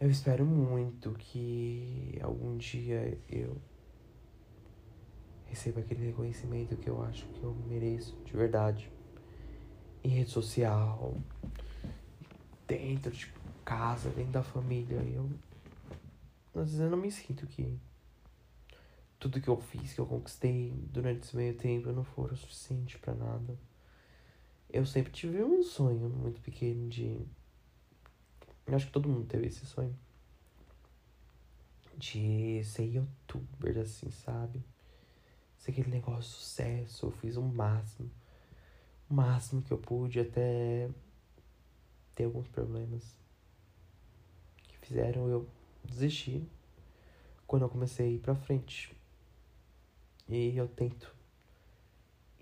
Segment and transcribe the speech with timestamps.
[0.00, 3.60] Eu espero muito que algum dia eu
[5.44, 8.90] receba aquele reconhecimento que eu acho que eu mereço de verdade.
[10.02, 11.14] Em rede social,
[12.66, 13.30] dentro de
[13.62, 14.96] casa, dentro da família.
[14.96, 15.28] Eu.
[16.54, 17.78] Às vezes eu não me sinto que
[19.18, 22.98] tudo que eu fiz, que eu conquistei durante esse meio tempo, não for o suficiente
[22.98, 23.54] para nada.
[24.72, 27.20] Eu sempre tive um sonho muito pequeno de.
[28.70, 29.98] Eu acho que todo mundo teve esse sonho.
[31.96, 34.62] De ser youtuber, assim, sabe?
[35.58, 37.06] Ser aquele negócio de sucesso.
[37.06, 38.08] Eu fiz o máximo.
[39.10, 40.88] O máximo que eu pude até
[42.14, 43.18] ter alguns problemas
[44.68, 45.48] que fizeram eu
[45.82, 46.48] desistir
[47.44, 48.96] quando eu comecei a ir pra frente.
[50.28, 51.12] E eu tento.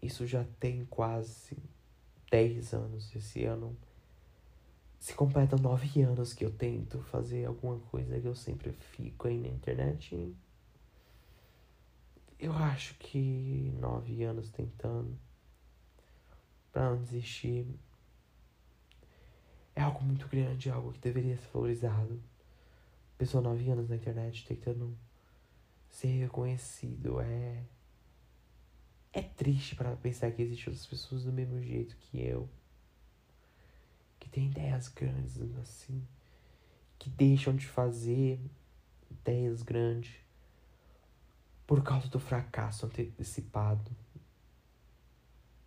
[0.03, 1.57] Isso já tem quase
[2.31, 3.17] 10 anos.
[3.17, 3.75] Esse ano
[4.99, 9.39] se completa 9 anos que eu tento fazer alguma coisa que eu sempre fico aí
[9.39, 10.35] na internet.
[12.39, 15.19] Eu acho que 9 anos tentando
[16.73, 17.67] para não desistir
[19.75, 22.21] é algo muito grande, algo que deveria ser valorizado.
[23.17, 24.97] Pessoa 9 anos na internet tentando
[25.89, 27.65] ser reconhecido é
[29.13, 32.49] é triste para pensar que existem outras pessoas do mesmo jeito que eu.
[34.19, 36.07] Que têm ideias grandes assim.
[36.99, 38.41] Que deixam de fazer
[39.11, 40.15] ideias grandes
[41.67, 43.91] por causa do fracasso antecipado.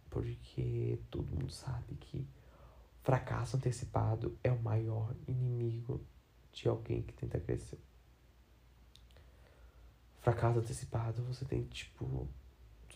[0.09, 2.27] Porque todo mundo sabe que
[3.02, 6.02] fracasso antecipado é o maior inimigo
[6.52, 7.79] de alguém que tenta crescer.
[10.19, 12.27] Fracasso antecipado, você tem tipo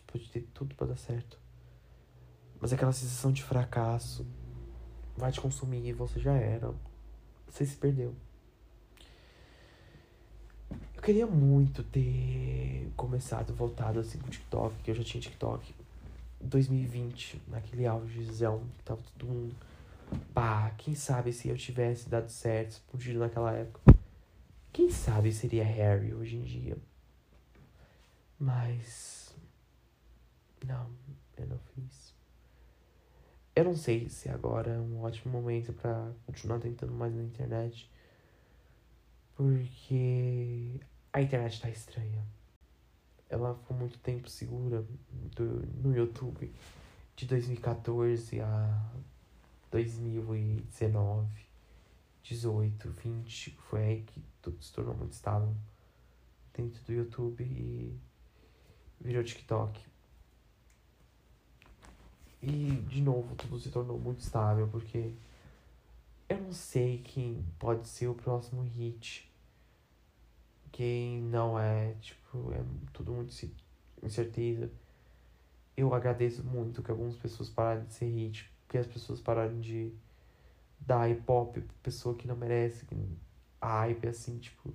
[0.06, 1.38] pode ter tudo para dar certo.
[2.60, 4.26] Mas aquela sensação de fracasso
[5.16, 6.72] vai te consumir e você já era.
[7.48, 8.14] Você se perdeu.
[10.94, 15.74] Eu queria muito ter começado, voltado assim com o TikTok, que eu já tinha TikTok.
[16.40, 19.54] 2020, naquele augezão, que tava todo mundo.
[20.32, 23.94] Pá, quem sabe se eu tivesse dado certo, explodido naquela época.
[24.72, 26.76] Quem sabe seria Harry hoje em dia.
[28.38, 29.34] Mas
[30.64, 30.90] não,
[31.36, 32.14] eu não fiz.
[33.56, 37.90] Eu não sei se agora é um ótimo momento para continuar tentando mais na internet.
[39.34, 40.78] Porque
[41.10, 42.22] a internet tá estranha.
[43.30, 44.84] Ela ficou muito tempo segura
[45.34, 46.52] do, no YouTube
[47.16, 48.92] de 2014 a
[49.70, 51.26] 2019,
[52.24, 53.50] 18, 20.
[53.70, 55.54] Foi aí que tudo se tornou muito estável
[56.52, 57.98] dentro do YouTube e
[59.00, 59.95] virou TikTok.
[62.48, 65.12] E, de novo, tudo se tornou muito estável, porque
[66.28, 69.28] eu não sei quem pode ser o próximo hit.
[70.70, 73.34] Quem não é, tipo, é tudo muito
[74.00, 74.70] incerteza.
[75.76, 79.92] Eu agradeço muito que algumas pessoas pararam de ser hit, que as pessoas pararam de
[80.78, 82.86] dar hip hop pessoa que não merece,
[83.60, 84.72] a hype assim, tipo.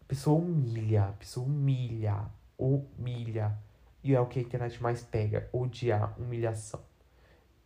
[0.00, 2.26] A pessoa humilha, a pessoa humilha,
[2.58, 3.56] humilha
[4.04, 6.84] e é o que a internet mais pega, odiar, humilhação.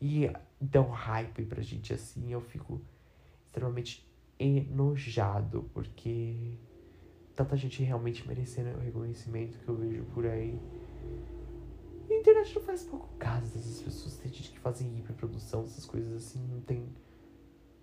[0.01, 2.81] E dão hype pra gente assim, eu fico
[3.45, 6.55] extremamente enojado, porque
[7.35, 10.61] tanta gente realmente merecendo o reconhecimento que eu vejo por aí.
[12.09, 14.17] E a internet não faz pouco caso dessas pessoas.
[14.19, 16.89] Tem gente que fazem hiperprodução, essas coisas assim, não tem.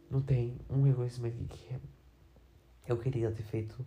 [0.10, 1.80] Não tem um reconhecimento que é.
[2.88, 3.86] Eu queria ter feito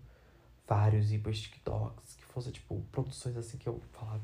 [0.67, 4.23] vários hiper TikToks, que fosse tipo produções assim que eu falava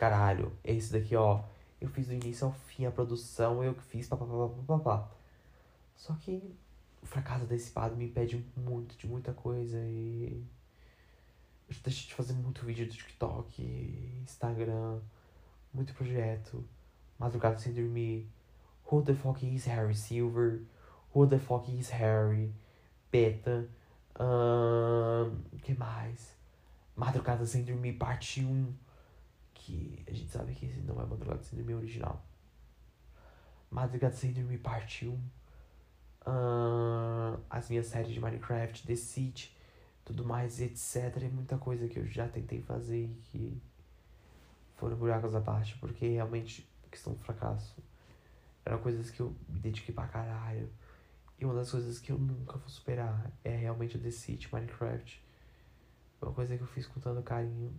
[0.00, 1.42] caralho, esse daqui, ó,
[1.78, 5.10] eu fiz do início ao fim a produção, eu que fiz, papapá.
[5.94, 6.56] Só que
[7.02, 10.42] o fracasso antecipado me impede muito de muita coisa e.
[11.68, 15.00] Eu deixei de fazer muito vídeo do TikTok, Instagram,
[15.72, 16.64] muito projeto,
[17.18, 18.26] madrugada sem dormir.
[18.90, 20.62] Who the fuck is Harry Silver?
[21.14, 22.54] Who the fuck is Harry?
[23.12, 23.68] Beta.
[24.18, 26.34] Um, que mais?
[26.96, 28.89] Madrugada sem dormir, parte 1
[29.60, 32.24] que a gente sabe que esse não é Madrugada Sem Dormir original.
[33.70, 35.12] Madrugada Sem Dormir Parte 1.
[35.12, 39.56] Uh, as minhas séries de Minecraft, The City,
[40.04, 41.22] tudo mais, etc.
[41.22, 43.62] É muita coisa que eu já tentei fazer e que
[44.76, 47.76] foram buracos abaixo, porque realmente questão do fracasso.
[48.64, 50.70] Eram coisas que eu me dediquei pra caralho.
[51.38, 55.22] E uma das coisas que eu nunca vou superar é realmente o The City, Minecraft.
[56.20, 57.72] Uma coisa que eu fiz com tanto carinho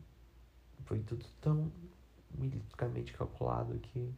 [0.85, 1.71] foi tudo tão
[2.33, 4.13] militarmente calculado que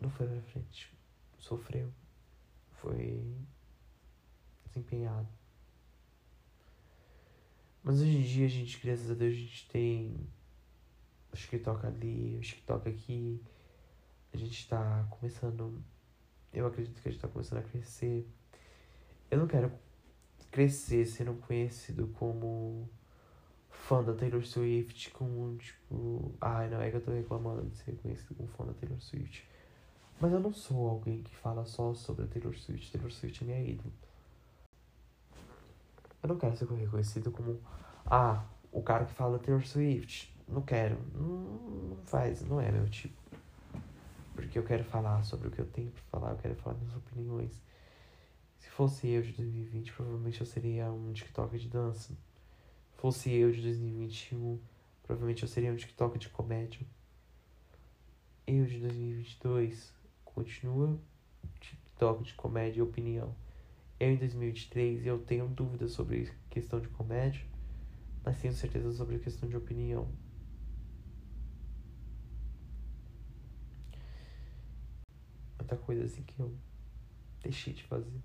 [0.00, 0.92] não foi pra frente.
[1.38, 1.92] Sofreu.
[2.72, 3.24] Foi
[4.74, 5.28] empenhado.
[7.82, 10.28] Mas hoje em dia a gente, graças a Deus, a gente tem
[11.32, 13.40] o TikTok ali, o TikTok aqui.
[14.32, 15.82] A gente tá começando.
[16.52, 18.28] Eu acredito que a gente tá começando a crescer.
[19.30, 19.72] Eu não quero
[20.50, 22.88] crescer sendo conhecido como
[23.86, 26.34] fã da Taylor Swift, com tipo.
[26.40, 29.48] Ai, não é que eu tô reclamando de ser conhecido como fã da Taylor Swift.
[30.20, 32.90] Mas eu não sou alguém que fala só sobre a Taylor Swift.
[32.90, 33.92] Taylor Swift é minha ídolo.
[36.20, 37.60] Eu não quero ser reconhecido como.
[38.04, 40.34] Ah, o cara que fala Taylor Swift.
[40.48, 40.98] Não quero.
[41.14, 43.16] Não, não faz, não é meu tipo.
[44.34, 46.94] Porque eu quero falar sobre o que eu tenho pra falar, eu quero falar minhas
[46.96, 47.62] opiniões.
[48.58, 52.16] Se fosse eu de 2020, provavelmente eu seria um TikTok de dança.
[52.96, 54.58] Se fosse eu de 2021,
[55.02, 56.80] provavelmente eu seria um TikTok de comédia.
[58.46, 59.92] Eu de 2022
[60.24, 60.98] continua
[61.60, 63.36] TikTok de comédia e opinião.
[64.00, 67.44] Eu em 2023 eu tenho dúvidas sobre questão de comédia,
[68.24, 70.10] mas tenho certeza sobre questão de opinião.
[75.58, 76.50] Outra coisa assim que eu
[77.42, 78.22] deixei de fazer.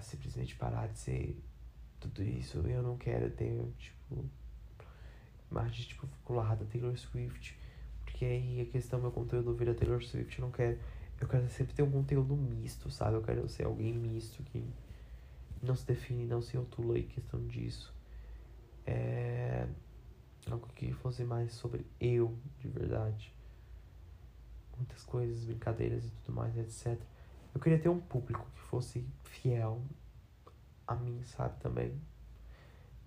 [0.00, 1.42] Simplesmente parar de ser
[2.00, 2.58] tudo isso.
[2.58, 4.24] Eu não quero ter, tipo,
[5.50, 7.58] imagem, tipo, vinculada a Taylor Swift.
[8.04, 10.38] Porque aí a questão meu conteúdo vira Taylor Swift.
[10.38, 10.78] Eu não quero.
[11.20, 13.16] Eu quero sempre ter um conteúdo misto, sabe?
[13.16, 14.64] Eu quero ser alguém misto que
[15.62, 17.92] não se define, não se rotula em questão disso.
[18.86, 19.66] É.
[20.50, 23.34] Algo que fosse mais sobre eu, de verdade
[24.78, 26.98] muitas coisas, brincadeiras e tudo mais, etc.
[27.58, 29.82] Eu queria ter um público que fosse fiel
[30.86, 32.00] a mim, sabe, também.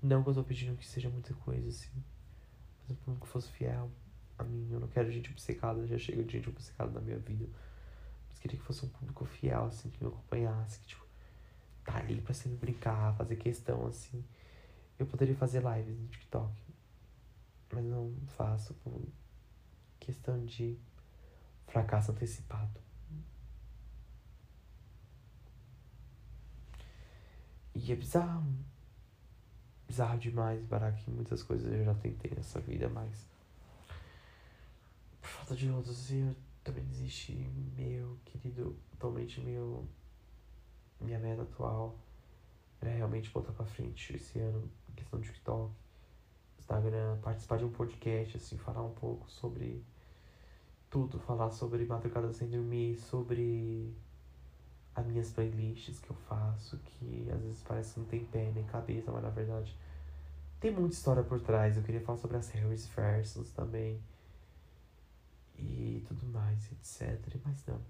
[0.04, 2.04] Não que eu tô pedindo que seja muita coisa, assim.
[2.82, 3.90] Mas um público que fosse fiel
[4.38, 4.68] a mim.
[4.70, 7.48] Eu não quero gente obcecada, já chega de gente obcecada na minha vida.
[8.28, 11.06] Mas queria que fosse um público fiel, assim, que me acompanhasse, que, tipo,
[11.86, 14.22] tá ali pra sempre brincar, fazer questão, assim.
[15.00, 16.62] Eu poderia fazer lives no TikTok.
[17.72, 19.02] Mas não faço por
[19.98, 20.78] questão de
[21.68, 22.91] fracasso antecipado.
[27.92, 28.48] É bizarro.
[29.86, 30.66] Bizarro demais,
[31.04, 33.28] que Muitas coisas eu já tentei nessa vida, mas.
[35.20, 36.34] Por falta de outros, eu
[36.64, 37.34] também desisti.
[37.76, 39.86] Meu querido, atualmente meu.
[41.02, 42.00] Minha meta atual
[42.80, 45.74] era realmente botar pra frente esse ano, questão de TikTok,
[46.60, 49.84] Instagram, participar de um podcast, assim, falar um pouco sobre
[50.90, 53.94] tudo, falar sobre madrugada sem dormir, sobre
[54.96, 58.66] as minhas playlists que eu faço, que às vezes parece que não tem pé nem
[58.66, 59.76] cabeça, mas na verdade
[60.60, 61.78] tem muita história por trás.
[61.78, 64.02] Eu queria falar sobre as Harry's Versus também
[65.58, 67.20] e tudo mais, etc.
[67.44, 67.82] Mas não,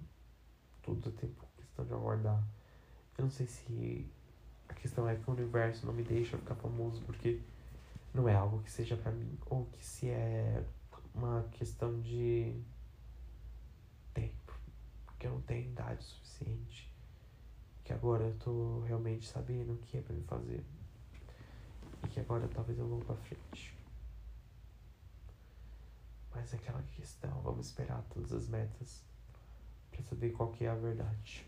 [0.82, 2.44] tudo tem questão de aguardar.
[3.18, 4.10] Eu não sei se
[4.70, 7.42] a questão é que o universo não me deixa ficar famoso porque
[8.14, 10.64] não é algo que seja para mim, ou que se é
[11.14, 12.62] uma questão de
[14.14, 14.54] tempo,
[15.06, 16.91] porque eu não tenho idade suficiente,
[17.92, 20.64] que agora eu tô realmente sabendo o que é para me fazer
[22.02, 23.78] e que agora talvez eu vou para frente.
[26.34, 29.04] Mas é aquela questão, vamos esperar todas as metas
[29.92, 31.46] para saber qual que é a verdade.